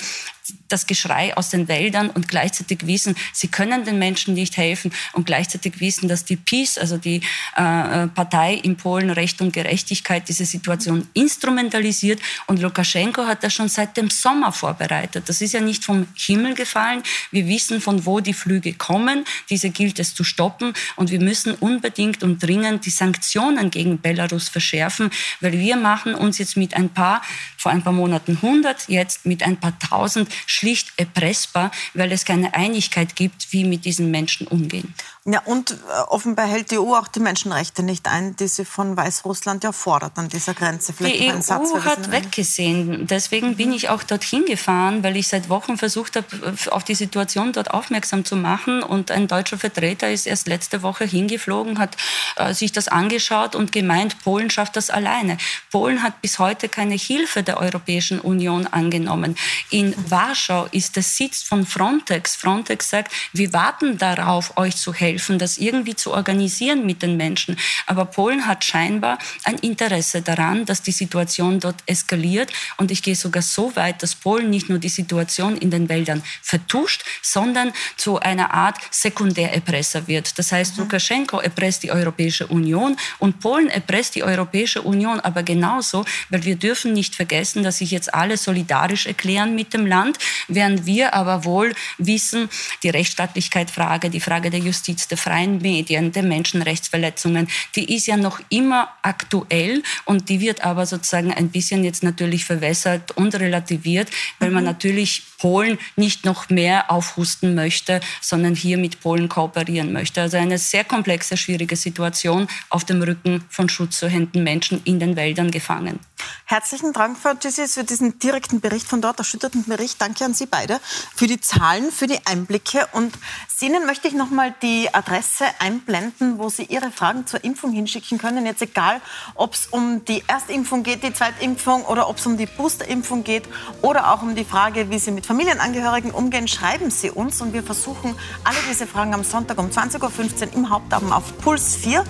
[0.68, 5.26] das Geschrei aus den Wäldern und gleichzeitig wissen, sie können den Menschen nicht helfen und
[5.26, 7.16] gleichzeitig wissen, dass die PiS, also die
[7.56, 13.68] äh, Partei in Polen Recht und Gerechtigkeit, diese Situation instrumentalisiert und Lukaschenko hat das schon
[13.68, 15.28] seit dem Sommer vorbereitet.
[15.28, 17.02] Das ist ja nicht vom Himmel gefallen.
[17.30, 19.24] Wir wissen, von wo die Flüge kommen.
[19.50, 24.48] Diese gilt es zu stoppen und wir müssen unbedingt und dringend die Sanktionen gegen Belarus
[24.48, 27.22] verschärfen, weil wir machen uns jetzt mit ein paar,
[27.56, 32.54] vor ein paar Monaten 100, jetzt mit ein paar tausend schlicht erpressbar, weil es keine
[32.54, 34.94] Einigkeit gibt, wie mit diesen Menschen umgehen.
[35.30, 35.74] Ja, und äh,
[36.08, 40.16] offenbar hält die EU auch die Menschenrechte nicht ein, die sie von Weißrussland ja fordert
[40.16, 40.94] an dieser Grenze.
[40.94, 43.06] Vielleicht die EU Satz, hat weggesehen.
[43.06, 46.26] Deswegen bin ich auch dorthin gefahren, weil ich seit Wochen versucht habe,
[46.70, 48.82] auf die Situation dort aufmerksam zu machen.
[48.82, 51.98] Und ein deutscher Vertreter ist erst letzte Woche hingeflogen, hat
[52.36, 55.36] äh, sich das angeschaut und gemeint, Polen schafft das alleine.
[55.70, 59.36] Polen hat bis heute keine Hilfe der Europäischen Union angenommen.
[59.68, 62.34] In Warschau ist der Sitz von Frontex.
[62.34, 67.56] Frontex sagt, wir warten darauf, euch zu helfen, das irgendwie zu organisieren mit den Menschen.
[67.86, 72.52] Aber Polen hat scheinbar ein Interesse daran, dass die Situation dort eskaliert.
[72.76, 76.22] Und ich gehe sogar so weit, dass Polen nicht nur die Situation in den Wäldern
[76.42, 80.38] vertuscht, sondern zu einer Art Sekundärerpresser wird.
[80.38, 80.84] Das heißt, mhm.
[80.84, 86.56] Lukaschenko erpresst die Europäische Union und Polen erpresst die Europäische Union aber genauso, weil wir
[86.56, 91.44] dürfen nicht vergessen, dass sich jetzt alle solidarisch erklären mit dem Land, während wir aber
[91.44, 92.48] wohl wissen,
[92.82, 98.40] die Rechtsstaatlichkeit-Frage, die Frage der Justiz, der freien Medien, der Menschenrechtsverletzungen, die ist ja noch
[98.48, 104.08] immer aktuell und die wird aber sozusagen ein bisschen jetzt natürlich verwässert und relativiert,
[104.40, 104.70] weil man mhm.
[104.70, 110.20] natürlich Polen nicht noch mehr aufhusten möchte, sondern hier mit Polen kooperieren möchte.
[110.20, 115.50] Also eine sehr komplexe, schwierige Situation auf dem Rücken von schutzsuchenden Menschen in den Wäldern
[115.50, 116.00] gefangen.
[116.44, 120.00] Herzlichen Dank, Frau Gissis, für diesen direkten Bericht von dort, erschütternden Bericht.
[120.00, 120.80] Danke an Sie beide
[121.14, 122.88] für die Zahlen, für die Einblicke.
[122.92, 123.14] Und
[123.60, 124.54] Ihnen möchte ich noch mal
[124.88, 128.46] die Adresse einblenden, wo Sie Ihre Fragen zur Impfung hinschicken können.
[128.46, 129.00] Jetzt egal,
[129.34, 133.44] ob es um die Erstimpfung geht, die Zweitimpfung oder ob es um die Boosterimpfung geht
[133.82, 137.62] oder auch um die Frage, wie Sie mit Familienangehörigen umgehen, schreiben Sie uns und wir
[137.62, 142.04] versuchen alle diese Fragen am Sonntag um 20.15 Uhr im Hauptabend auf Puls 4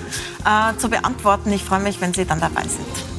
[0.44, 1.52] äh, zu beantworten.
[1.52, 3.18] Ich freue mich, wenn Sie dann dabei sind.